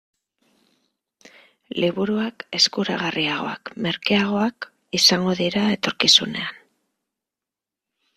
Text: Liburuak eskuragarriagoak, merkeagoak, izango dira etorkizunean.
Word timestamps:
Liburuak 1.83 2.45
eskuragarriagoak, 2.59 3.71
merkeagoak, 3.87 4.67
izango 5.01 5.35
dira 5.41 5.67
etorkizunean. 5.75 6.57